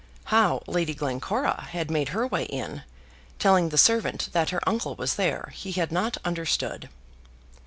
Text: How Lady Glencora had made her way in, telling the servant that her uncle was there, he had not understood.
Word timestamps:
How 0.33 0.63
Lady 0.65 0.95
Glencora 0.95 1.65
had 1.73 1.91
made 1.91 2.09
her 2.09 2.25
way 2.25 2.45
in, 2.45 2.81
telling 3.37 3.69
the 3.69 3.77
servant 3.77 4.29
that 4.31 4.49
her 4.49 4.67
uncle 4.67 4.95
was 4.95 5.13
there, 5.13 5.51
he 5.53 5.73
had 5.73 5.91
not 5.91 6.17
understood. 6.25 6.89